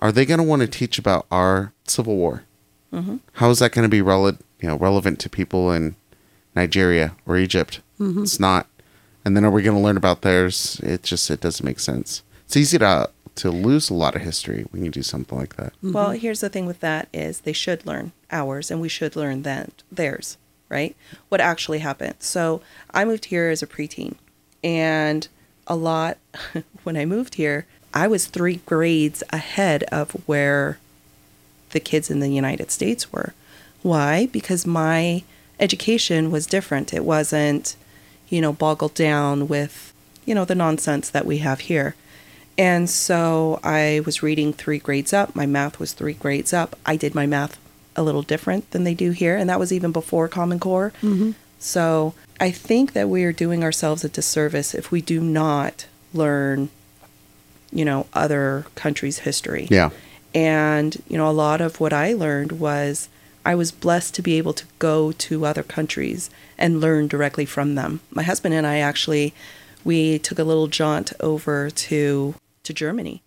[0.00, 2.44] are they going to want to teach about our Civil War?
[2.92, 3.18] Mm-hmm.
[3.34, 5.96] How is that going to be rele- you know, relevant to people in
[6.54, 7.80] Nigeria or Egypt?
[7.98, 8.22] Mm-hmm.
[8.22, 8.66] It's not.
[9.24, 10.80] And then are we going to learn about theirs?
[10.82, 12.22] It just it doesn't make sense.
[12.46, 15.72] It's easy to to lose a lot of history when you do something like that.
[15.74, 15.92] Mm-hmm.
[15.92, 19.42] Well, here's the thing with that is they should learn ours and we should learn
[19.42, 20.36] then theirs,
[20.68, 20.96] right?
[21.28, 22.16] What actually happened.
[22.18, 24.16] So I moved here as a preteen
[24.62, 25.28] and
[25.66, 26.18] a lot
[26.82, 30.78] when I moved here, I was three grades ahead of where
[31.70, 33.34] the kids in the United States were.
[33.82, 34.26] Why?
[34.26, 35.22] Because my
[35.58, 36.92] education was different.
[36.92, 37.76] It wasn't,
[38.28, 39.92] you know, boggled down with,
[40.24, 41.94] you know, the nonsense that we have here.
[42.58, 45.34] And so I was reading three grades up.
[45.34, 46.76] My math was three grades up.
[46.84, 47.58] I did my math
[47.96, 50.92] a little different than they do here, and that was even before Common Core.
[51.02, 51.32] Mm-hmm.
[51.58, 56.68] So I think that we are doing ourselves a disservice if we do not learn,
[57.72, 59.66] you know, other countries' history.
[59.70, 59.90] Yeah.
[60.34, 63.08] And, you know, a lot of what I learned was
[63.44, 67.74] I was blessed to be able to go to other countries and learn directly from
[67.74, 68.00] them.
[68.10, 69.34] My husband and I actually
[69.84, 73.22] we took a little jaunt over to to Germany.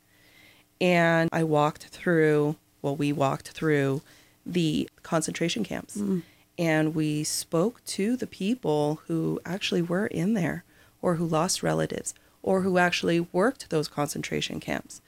[0.80, 4.02] And I walked through, well we walked through
[4.45, 5.97] the concentration camps.
[5.97, 6.23] Mm.
[6.60, 10.63] And we spoke to the people who actually were in there
[11.02, 15.02] or who lost relatives or who actually worked those concentration camps.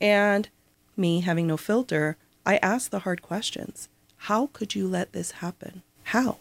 [0.00, 0.48] And
[0.96, 3.88] me having no filter, I asked the hard questions.
[4.26, 5.82] How could you let this happen?
[6.04, 6.38] How?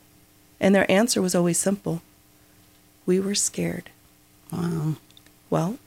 [0.60, 2.02] And their answer was always simple.
[3.06, 3.92] We were scared.
[4.52, 4.96] Wow.
[5.52, 5.78] Well,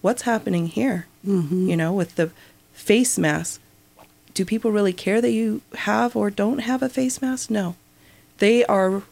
[0.00, 1.06] what's happening here?
[1.26, 1.68] Mm-hmm.
[1.68, 2.30] You know, with the
[2.72, 3.60] face mask.
[4.34, 7.50] Do people really care that you have or don't have a face mask?
[7.50, 7.74] No.
[8.38, 9.02] They are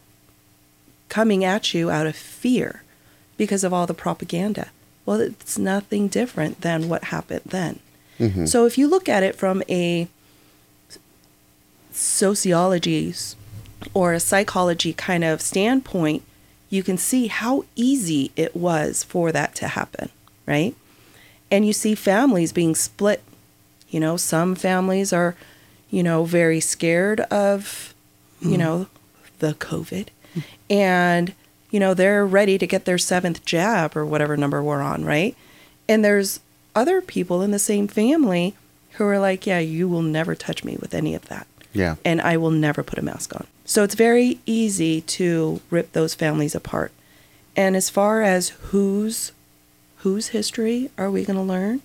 [1.08, 2.84] coming at you out of fear
[3.36, 4.68] because of all the propaganda.
[5.04, 7.80] Well, it's nothing different than what happened then.
[8.20, 8.46] Mm-hmm.
[8.46, 10.06] So if you look at it from a
[11.96, 13.14] sociology
[13.94, 16.22] or a psychology kind of standpoint,
[16.68, 20.10] you can see how easy it was for that to happen,
[20.46, 20.74] right?
[21.50, 23.22] And you see families being split.
[23.88, 25.36] You know, some families are,
[25.90, 27.94] you know, very scared of,
[28.40, 28.58] you mm-hmm.
[28.58, 28.86] know,
[29.38, 30.08] the COVID.
[30.68, 31.32] And,
[31.70, 35.36] you know, they're ready to get their seventh jab or whatever number we're on, right?
[35.88, 36.40] And there's
[36.74, 38.54] other people in the same family
[38.92, 41.46] who are like, yeah, you will never touch me with any of that.
[41.76, 41.96] Yeah.
[42.04, 43.46] And I will never put a mask on.
[43.64, 46.92] So it's very easy to rip those families apart.
[47.54, 49.32] And as far as whose
[49.98, 51.82] whose history are we going to learn?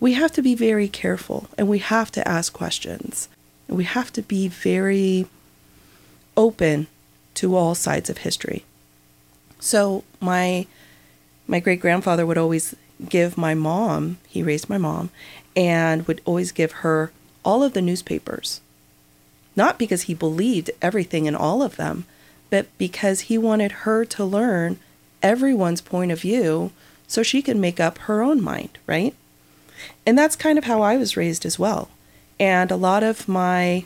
[0.00, 3.28] We have to be very careful and we have to ask questions.
[3.68, 5.26] And we have to be very
[6.36, 6.86] open
[7.34, 8.64] to all sides of history.
[9.60, 10.66] So my
[11.46, 12.74] my great grandfather would always
[13.08, 15.10] give my mom, he raised my mom,
[15.54, 17.12] and would always give her
[17.44, 18.60] all of the newspapers.
[19.56, 22.04] Not because he believed everything in all of them,
[22.50, 24.78] but because he wanted her to learn
[25.22, 26.70] everyone's point of view
[27.08, 29.14] so she could make up her own mind, right?
[30.04, 31.88] And that's kind of how I was raised as well.
[32.38, 33.84] And a lot of my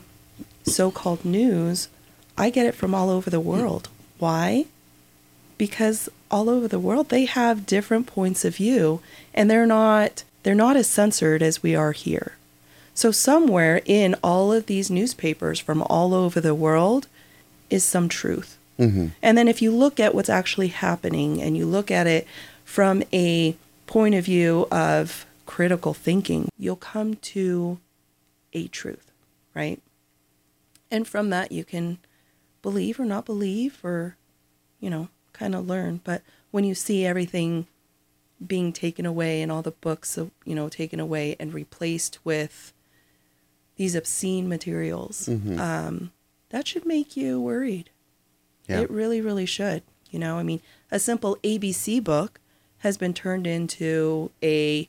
[0.63, 1.87] so called news,
[2.37, 3.89] I get it from all over the world.
[4.19, 4.65] Why?
[5.57, 9.01] Because all over the world they have different points of view
[9.33, 12.33] and they're not they're not as censored as we are here.
[12.93, 17.07] So somewhere in all of these newspapers from all over the world
[17.69, 18.57] is some truth.
[18.77, 19.07] Mm-hmm.
[19.21, 22.27] And then if you look at what's actually happening and you look at it
[22.65, 23.55] from a
[23.87, 27.79] point of view of critical thinking, you'll come to
[28.53, 29.11] a truth,
[29.53, 29.81] right?
[30.89, 31.99] And from that, you can
[32.61, 34.17] believe or not believe or,
[34.79, 36.01] you know, kind of learn.
[36.03, 37.67] But when you see everything
[38.45, 42.73] being taken away and all the books, you know, taken away and replaced with
[43.81, 45.57] these obscene materials, Mhm.
[45.59, 46.11] um,
[46.49, 47.89] that should make you worried.
[48.69, 48.81] Yeah.
[48.81, 49.81] It really, really should.
[50.11, 52.39] You know, I mean, a simple ABC book
[52.79, 54.87] has been turned into a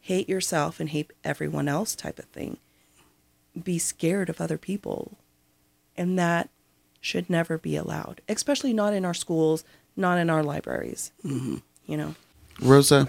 [0.00, 2.56] hate yourself and hate everyone else type of thing.
[3.62, 5.16] Be scared of other people.
[5.96, 6.50] And that
[7.00, 9.62] should never be allowed, especially not in our schools,
[9.94, 11.12] not in our libraries.
[11.24, 11.58] Mm-hmm.
[11.86, 12.14] You know,
[12.60, 13.08] Rosa,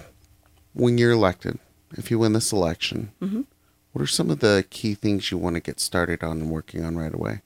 [0.73, 1.57] when you're elected,
[1.97, 3.41] if you win this election, Mm-hmm.
[3.95, 6.84] What are some of the key things you want to get started on and working
[6.84, 7.39] on right away?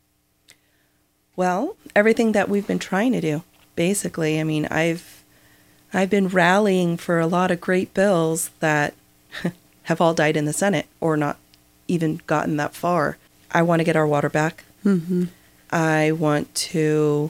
[1.36, 3.44] Well, everything that we've been trying to do,
[3.76, 4.40] basically.
[4.40, 5.24] I mean, I've
[5.94, 8.96] I've been rallying for a lot of great bills that
[9.84, 11.38] have all died in the Senate or not
[11.88, 13.18] even gotten that far.
[13.52, 14.64] I want to get our water back.
[14.84, 15.26] Mm-hmm.
[15.70, 17.30] I want to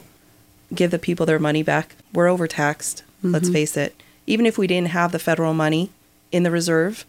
[0.74, 1.94] give the people their money back.
[2.14, 3.02] We're overtaxed.
[3.22, 4.00] Let's face it.
[4.26, 5.90] Even if we didn't have the federal money
[6.32, 7.04] in the reserve,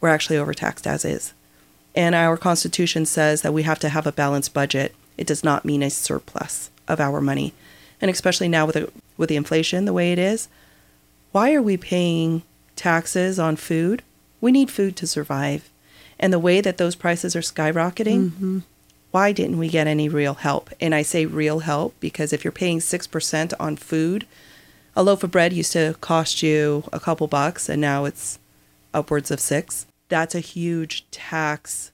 [0.00, 1.34] we're actually overtaxed as is.
[1.94, 4.94] And our Constitution says that we have to have a balanced budget.
[5.18, 7.52] It does not mean a surplus of our money.
[8.00, 10.48] And especially now with the, with the inflation the way it is,
[11.32, 12.42] why are we paying
[12.76, 14.02] taxes on food?
[14.40, 15.70] We need food to survive.
[16.18, 18.58] And the way that those prices are skyrocketing, mm-hmm.
[19.10, 20.70] why didn't we get any real help?
[20.80, 24.26] And I say real help because if you're paying 6% on food,
[24.94, 28.38] a loaf of bread used to cost you a couple bucks and now it's
[28.92, 29.86] upwards of 6.
[30.12, 31.90] That's a huge tax,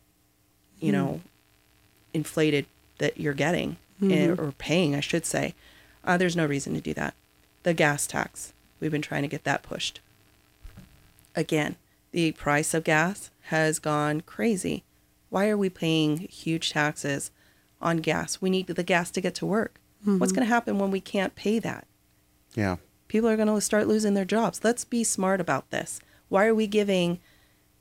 [0.81, 1.21] you know,
[2.13, 2.67] inflated
[2.99, 5.55] that you're getting eh, or paying, I should say.
[6.03, 7.15] Uh, there's no reason to do that.
[7.63, 10.01] The gas tax, we've been trying to get that pushed.
[11.37, 11.77] Again,
[12.11, 14.83] the price of gas has gone crazy.
[15.31, 17.31] Why are we paying huge taxes
[17.81, 18.41] on gas?
[18.43, 19.79] We need the gas to get to work.
[20.19, 21.87] What's going to happen when we can't pay that?
[22.57, 22.79] Yeah.
[23.07, 24.63] People are going to start losing their jobs.
[24.65, 26.01] Let's be smart about this.
[26.29, 27.21] Why are we giving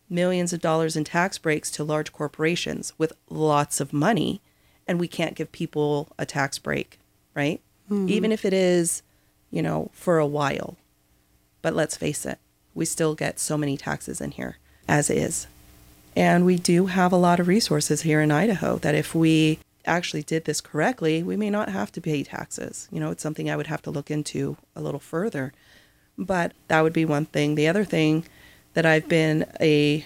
[0.09, 4.41] millions of dollars in tax breaks to large corporations with lots of money
[4.87, 6.99] and we can't give people a tax break,
[7.33, 7.59] right?
[7.91, 8.09] Mm-hmm.
[8.09, 9.03] Even if it is,
[9.51, 10.77] you know, for a while.
[11.61, 12.39] But let's face it,
[12.73, 15.47] we still get so many taxes in here as is.
[16.15, 20.23] And we do have a lot of resources here in Idaho that if we actually
[20.23, 22.87] did this correctly, we may not have to pay taxes.
[22.91, 25.53] You know, it's something I would have to look into a little further.
[26.17, 27.55] But that would be one thing.
[27.55, 28.25] The other thing
[28.77, 30.05] that I've been a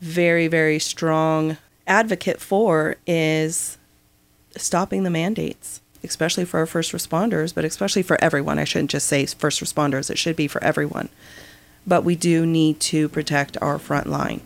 [0.00, 3.76] very, very strong advocate for is
[4.56, 8.58] stopping the mandates, especially for our first responders, but especially for everyone.
[8.58, 11.10] I shouldn't just say first responders, it should be for everyone.
[11.86, 14.40] But we do need to protect our front line.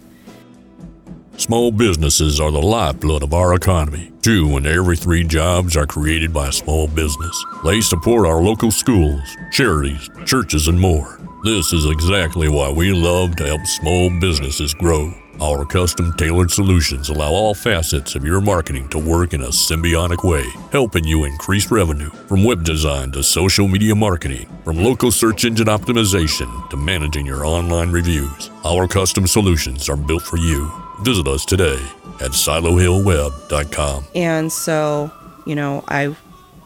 [1.37, 4.11] Small businesses are the lifeblood of our economy.
[4.23, 7.45] Two in every three jobs are created by a small business.
[7.64, 11.21] They support our local schools, charities, churches, and more.
[11.45, 15.13] This is exactly why we love to help small businesses grow.
[15.43, 20.27] Our custom tailored solutions allow all facets of your marketing to work in a symbiotic
[20.27, 25.45] way, helping you increase revenue from web design to social media marketing, from local search
[25.45, 28.51] engine optimization to managing your online reviews.
[28.65, 30.73] Our custom solutions are built for you.
[31.03, 31.79] Visit us today
[32.23, 34.07] at silohillweb.com.
[34.15, 35.11] And so,
[35.45, 36.17] you know, I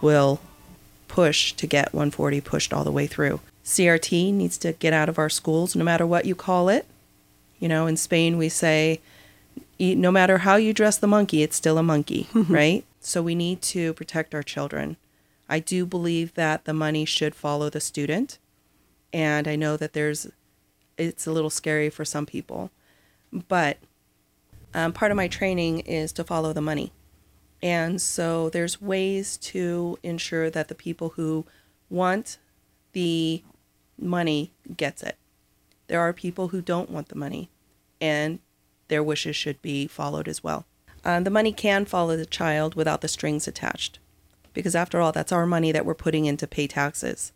[0.03, 0.39] will
[1.09, 3.41] push to get 140 pushed all the way through.
[3.69, 6.87] CRT needs to get out of our schools, no matter what you call it.
[7.61, 8.99] You know, in Spain, we say,
[9.79, 12.83] "E- no matter how you dress the monkey, it's still a monkey, right?
[12.99, 14.97] So we need to protect our children.
[15.51, 18.39] I do believe that the money should follow the student.
[19.13, 20.29] And I know that there's,
[20.97, 22.71] it's a little scary for some people.
[23.49, 23.77] But
[24.73, 26.91] um, part of my training is to follow the money.
[27.63, 31.45] And so there's ways to ensure that the people who
[31.91, 32.39] want
[32.93, 33.43] the
[33.99, 35.17] money gets it.
[35.87, 37.51] There are people who don't want the money,
[38.01, 38.39] and
[38.89, 40.67] their wishes should be followed as well.
[41.05, 43.99] Um, the money can follow the child without the strings attached,
[44.53, 47.33] because after all, that's our money that we're putting in to pay taxes.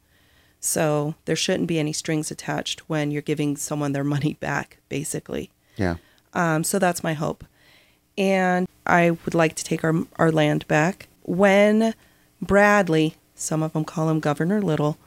[0.60, 5.50] So there shouldn't be any strings attached when you're giving someone their money back, basically.
[5.76, 5.96] Yeah.
[6.34, 7.44] Um, so that's my hope.
[8.16, 11.08] And I would like to take our, our land back.
[11.22, 11.94] When
[12.40, 14.98] Bradley, some of them call him Governor Little,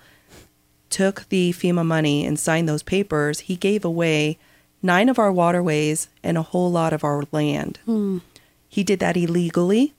[0.89, 4.37] took the FEMA money and signed those papers, he gave away
[4.81, 7.79] nine of our waterways and a whole lot of our land.
[7.85, 8.19] Hmm.
[8.67, 9.93] He did that illegally,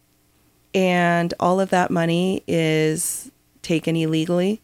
[0.75, 3.31] and all of that money is
[3.63, 4.61] taken illegally.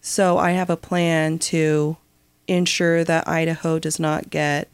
[0.00, 1.96] So I have a plan to
[2.48, 4.68] ensure that Idaho does not get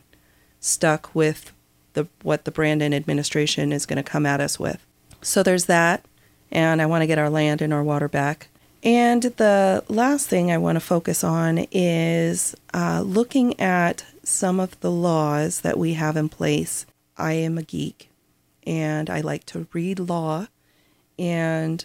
[0.61, 1.53] stuck with
[1.93, 4.85] the what the Brandon administration is going to come at us with.
[5.21, 6.05] So there's that,
[6.51, 8.48] and I want to get our land and our water back.
[8.83, 14.79] And the last thing I want to focus on is uh, looking at some of
[14.81, 16.87] the laws that we have in place.
[17.17, 18.11] I am a geek,
[18.65, 20.47] and I like to read law.
[21.19, 21.85] And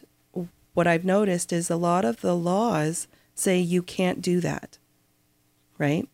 [0.76, 4.78] what I've noticed is a lot of the laws say you can't do that,
[5.80, 6.08] right?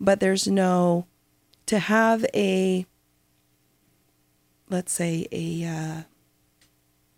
[0.00, 1.06] But there's no
[1.66, 2.86] to have a
[4.70, 6.02] let's say a uh,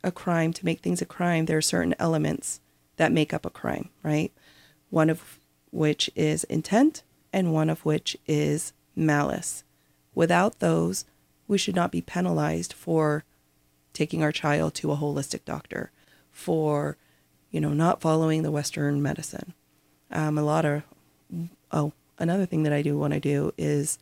[0.02, 2.60] a crime to make things a crime there are certain elements
[2.96, 4.32] that make up a crime right?
[4.90, 5.38] One of
[5.70, 7.02] which is intent
[7.32, 9.64] and one of which is malice.
[10.14, 11.04] Without those
[11.46, 13.24] we should not be penalized for
[13.92, 15.90] taking our child to a holistic doctor
[16.30, 16.96] for
[17.50, 19.54] you know not following the western medicine.
[20.10, 20.82] Um, a lot of
[21.72, 23.98] oh another thing that i do want to do is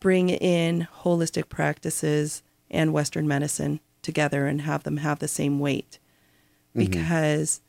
[0.00, 5.98] bring in holistic practices and Western medicine together and have them have the same weight.
[6.74, 7.60] Because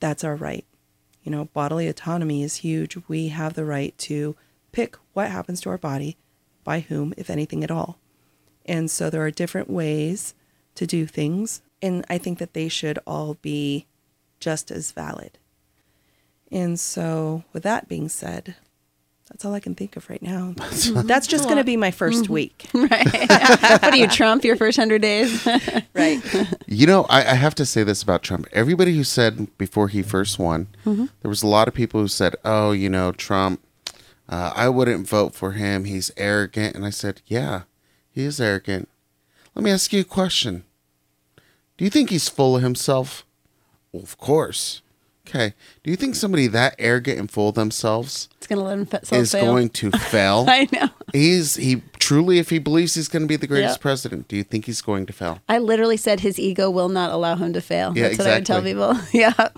[0.00, 0.64] that's our right.
[1.22, 2.96] You know, bodily autonomy is huge.
[3.08, 4.36] We have the right to
[4.72, 6.16] pick what happens to our body,
[6.64, 7.98] by whom, if anything at all.
[8.64, 10.34] And so there are different ways
[10.74, 11.62] to do things.
[11.80, 13.86] And I think that they should all be
[14.40, 15.38] just as valid.
[16.50, 18.56] And so, with that being said,
[19.28, 20.54] that's all I can think of right now.
[20.56, 22.66] That's just going to be my 1st week.
[22.74, 23.12] Right.
[23.28, 24.44] what are you, Trump?
[24.44, 25.46] Your first hundred days?
[25.94, 26.22] Right.
[26.66, 28.46] You know, I, I have to say this about Trump.
[28.52, 32.36] Everybody who said before he first won, there was a lot of people who said,
[32.44, 33.60] "Oh, you know, Trump,
[34.28, 35.84] uh, I wouldn't vote for him.
[35.84, 37.62] He's arrogant." And I said, "Yeah,
[38.10, 38.88] he is arrogant."
[39.54, 40.64] Let me ask you a question.
[41.76, 43.24] Do you think he's full of himself?
[43.92, 44.82] Well, of course.
[45.28, 45.52] Okay.
[45.84, 49.00] Do you think somebody that arrogant and full of themselves it's gonna let him fa-
[49.12, 49.44] is fail.
[49.44, 50.46] going to fail?
[50.48, 50.88] I know.
[51.12, 53.82] He's he truly, if he believes he's going to be the greatest Yeah.
[53.82, 55.40] president, do you think he's going to fail?
[55.48, 57.92] I literally said his ego will not allow him to fail.
[57.96, 58.72] Yeah, That's what I would tell exactly.
[58.72, 59.08] people.
[59.12, 59.48] yeah.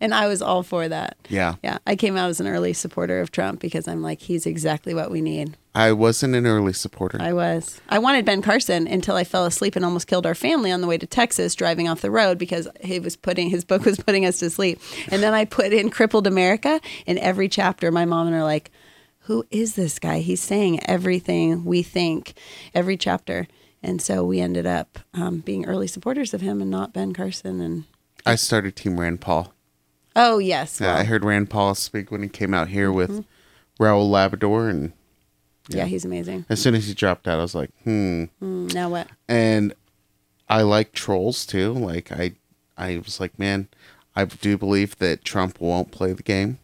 [0.00, 1.16] And I was all for that.
[1.28, 1.56] Yeah.
[1.62, 1.78] Yeah.
[1.86, 5.10] I came out as an early supporter of Trump because I'm like, he's exactly what
[5.10, 5.56] we need.
[5.74, 7.18] I wasn't an early supporter.
[7.20, 7.80] I was.
[7.88, 10.86] I wanted Ben Carson until I fell asleep and almost killed our family on the
[10.86, 14.26] way to Texas driving off the road because he was putting his book was putting
[14.26, 14.80] us to sleep.
[15.10, 17.92] And then I put in Crippled America in every chapter.
[17.92, 18.70] My mom and her are like,
[19.20, 20.18] "Who is this guy?
[20.18, 22.34] He's saying everything we think
[22.74, 23.46] every chapter."
[23.80, 27.60] And so we ended up um, being early supporters of him and not Ben Carson.
[27.60, 27.84] And
[28.26, 29.54] I started Team Rand Paul.
[30.18, 33.24] Oh yes, Yeah, I heard Rand Paul speak when he came out here with
[33.80, 34.92] Raul Labrador, and
[35.68, 36.44] yeah, he's amazing.
[36.48, 38.24] as soon as he dropped out, I was like, hmm.
[38.42, 39.08] Mm, now what?
[39.28, 39.74] And
[40.48, 41.72] I like trolls too.
[41.72, 42.32] Like I,
[42.76, 43.68] I was like, man,
[44.16, 46.58] I do believe that Trump won't play the game.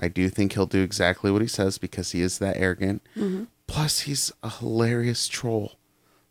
[0.00, 3.02] I do think he'll do exactly what he says because he is that arrogant.
[3.66, 5.72] Plus, he's a hilarious troll.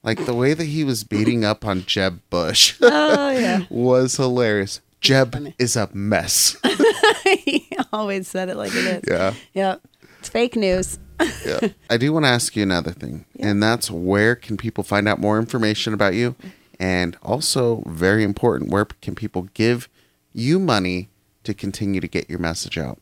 [0.03, 4.79] Like the way that he was beating up on Jeb Bush Oh yeah, was hilarious.
[5.01, 5.55] Jeb funny.
[5.59, 6.57] is a mess.
[7.23, 9.03] he always said it like it is.
[9.07, 9.33] yeah.
[9.53, 9.75] Yeah,
[10.19, 10.99] it's fake news.
[11.45, 11.69] yeah.
[11.89, 15.19] I do want to ask you another thing, and that's where can people find out
[15.19, 16.35] more information about you?
[16.79, 19.89] And also, very important, where can people give
[20.33, 21.09] you money
[21.43, 22.99] to continue to get your message out?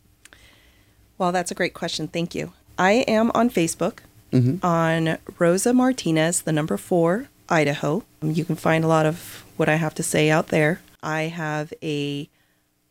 [1.18, 2.08] Well, that's a great question.
[2.08, 2.54] Thank you.
[2.78, 4.00] I am on Facebook
[4.32, 4.66] mm-hmm.
[4.66, 8.04] on Rosa Martinez, the number four, Idaho.
[8.22, 10.82] You can find a lot of what I have to say out there.
[11.06, 12.30] I have a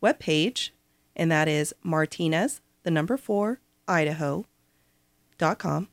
[0.01, 0.69] webpage,
[1.15, 5.87] and that is Martinez, the number four, Idaho.com.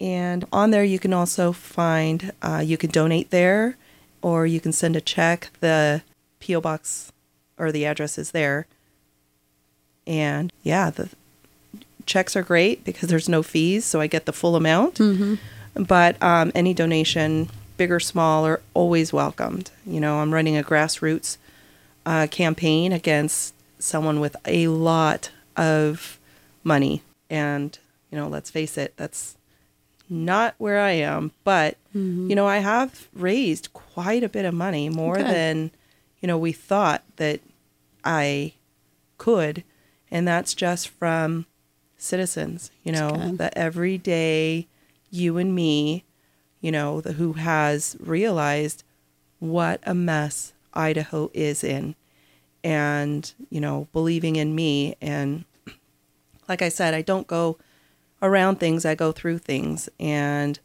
[0.00, 3.76] And on there, you can also find, uh, you can donate there
[4.22, 5.50] or you can send a check.
[5.60, 6.02] The
[6.40, 6.60] P.O.
[6.60, 7.12] box
[7.58, 8.66] or the address is there.
[10.06, 11.10] And yeah, the
[12.04, 14.98] checks are great because there's no fees, so I get the full amount.
[15.74, 19.70] But um, any donation, big or small, are always welcomed.
[19.86, 21.36] You know, I'm running a grassroots
[22.04, 26.18] uh, campaign against someone with a lot of
[26.64, 27.02] money.
[27.28, 27.78] And,
[28.10, 29.36] you know, let's face it, that's
[30.08, 31.32] not where I am.
[31.44, 31.76] But,
[32.28, 35.26] you know, I have raised quite a bit of money, more Good.
[35.26, 35.70] than,
[36.20, 37.40] you know, we thought that
[38.04, 38.52] I
[39.18, 39.64] could.
[40.10, 41.46] And that's just from
[41.96, 43.38] citizens, you know, good.
[43.38, 44.68] the everyday
[45.10, 46.04] you and me,
[46.66, 48.82] you know, who has realized
[49.38, 51.94] what a mess Idaho is in
[52.64, 54.96] and, you know, believing in me.
[55.00, 55.44] And
[56.48, 57.56] like I said, I don't go
[58.20, 59.88] around things, I go through things.
[60.00, 60.58] And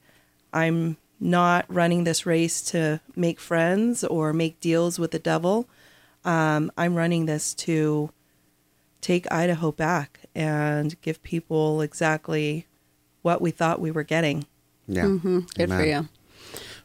[0.52, 5.70] I'm not running this race to make friends or make deals with the devil.
[6.26, 8.10] Um, I'm running this to
[9.02, 12.66] take Idaho back and give people exactly
[13.22, 14.48] what we thought we were getting.
[14.92, 15.04] Yeah.
[15.04, 15.40] Mm-hmm.
[15.56, 16.08] Good for you.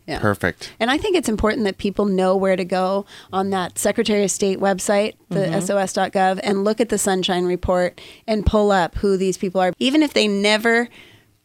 [0.06, 0.20] Yeah.
[0.20, 0.72] Perfect.
[0.78, 4.30] And I think it's important that people know where to go on that Secretary of
[4.30, 9.36] State website, the sos.gov, and look at the Sunshine Report and pull up who these
[9.36, 9.72] people are.
[9.80, 10.88] Even if they never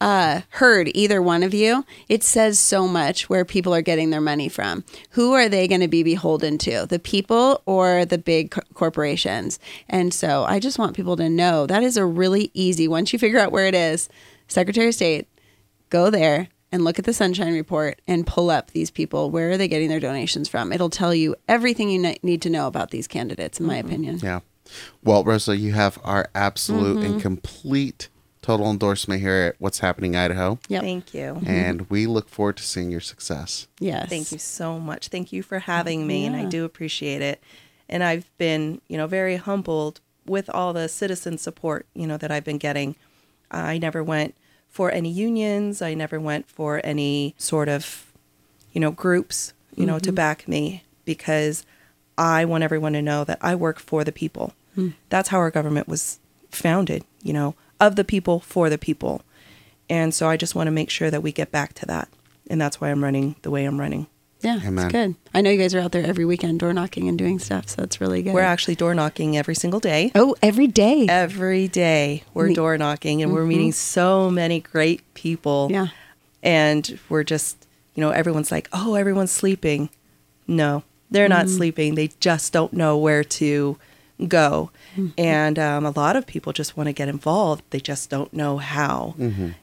[0.00, 4.20] uh, heard either one of you, it says so much where people are getting their
[4.20, 4.84] money from.
[5.10, 6.86] Who are they going to be beholden to?
[6.86, 9.58] The people or the big co- corporations?
[9.88, 13.18] And so I just want people to know that is a really easy, once you
[13.18, 14.08] figure out where it is,
[14.46, 15.28] Secretary of State,
[15.90, 19.56] go there and look at the sunshine report and pull up these people where are
[19.56, 22.90] they getting their donations from it'll tell you everything you ne- need to know about
[22.90, 23.86] these candidates in my mm-hmm.
[23.86, 24.40] opinion Yeah.
[25.02, 27.18] Well, Rosa, you have our absolute and mm-hmm.
[27.18, 28.08] complete
[28.42, 30.58] total endorsement here at What's Happening Idaho.
[30.68, 31.34] yep Thank you.
[31.34, 31.48] Mm-hmm.
[31.48, 33.68] And we look forward to seeing your success.
[33.78, 35.08] yes Thank you so much.
[35.08, 37.42] Thank you for having me, and I do appreciate it.
[37.88, 42.30] And I've been, you know, very humbled with all the citizen support, you know, that
[42.30, 42.96] I've been getting.
[43.50, 44.34] I never went
[44.72, 45.80] for any unions.
[45.80, 48.10] I never went for any sort of,
[48.72, 50.16] you know, groups, you know, to mm-hmm.
[50.16, 51.64] back me because
[52.18, 54.54] I want everyone to know that I work for the people.
[54.74, 54.88] Hmm.
[55.10, 56.18] That's how our government was
[56.50, 59.22] founded, you know, of the people for the people.
[59.88, 62.08] And so I just want to make sure that we get back to that.
[62.48, 64.06] And that's why I'm running the way I'm running.
[64.42, 64.84] Yeah Amen.
[64.86, 67.38] it's good i know you guys are out there every weekend door knocking and doing
[67.38, 70.12] stuff so that's really good We're actually door knocking every single day.
[70.14, 73.48] oh every day Every day we're Me- door knocking and we're mm-hmm.
[73.48, 75.68] meeting so many great people.
[75.70, 75.88] yeah
[76.42, 79.90] And we're just, you know, everyone's like, oh, everyone's sleeping.
[80.48, 81.56] No, they're not mm-hmm.
[81.56, 81.94] sleeping.
[81.94, 83.78] They just don't know where to
[84.26, 84.70] go.
[84.96, 85.08] Mm-hmm.
[85.18, 87.62] And um, a lot of people just want to get involved.
[87.70, 89.14] They just don't know how.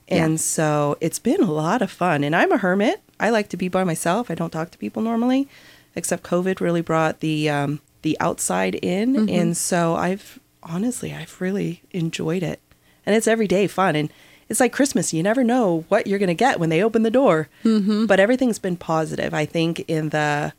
[0.08, 2.24] And so it's been a lot of fun.
[2.24, 3.02] And I'm a hermit.
[3.20, 4.32] I like to be by myself.
[4.32, 5.48] I don't talk to people normally,
[5.96, 9.30] except COVID really brought the um, the outside in.
[9.30, 12.60] And so I've honestly, I've really enjoyed it.
[13.06, 13.96] And it's every day fun.
[13.96, 14.10] And
[14.48, 15.14] it's like Christmas.
[15.14, 17.50] You never know what you're going to get when they open the door.
[17.64, 18.06] Mm-hmm.
[18.06, 19.34] But everything's been positive.
[19.34, 20.54] I think in the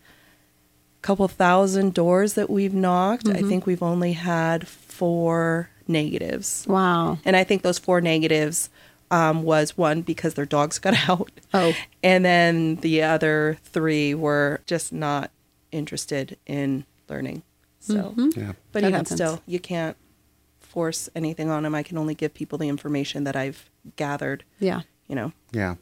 [1.03, 6.65] couple thousand doors that we've knocked, I think we've only had four negatives.
[6.69, 8.71] wow And I think those four negatives
[9.11, 11.31] um, was one because their dogs got out.
[11.53, 11.73] Oh.
[12.03, 15.31] And then the other three were just not
[15.73, 17.43] interested in learning.
[17.81, 18.53] So, Yeah.
[18.73, 19.15] but That even happens.
[19.15, 19.97] still, you can't
[20.61, 21.75] force anything on them.
[21.75, 25.33] I can only give people the information that I've gathered, yeah you know.
[25.51, 25.75] Yeah.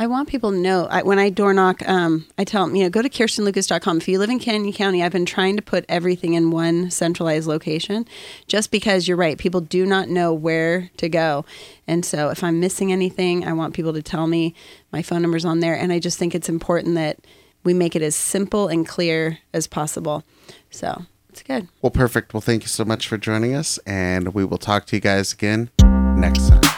[0.00, 2.84] I want people to know I, when I door knock, um, I tell them, you
[2.84, 3.98] know, go to kirstenlucas.com.
[3.98, 7.46] If you live in Canyon County, I've been trying to put everything in one centralized
[7.46, 8.08] location
[8.46, 9.36] just because you're right.
[9.36, 11.44] People do not know where to go.
[11.86, 14.54] And so if I'm missing anything, I want people to tell me
[14.90, 15.74] my phone number's on there.
[15.74, 17.18] And I just think it's important that
[17.62, 20.24] we make it as simple and clear as possible.
[20.70, 21.68] So it's good.
[21.82, 22.32] Well, perfect.
[22.32, 25.34] Well, thank you so much for joining us, and we will talk to you guys
[25.34, 25.68] again
[26.16, 26.69] next time.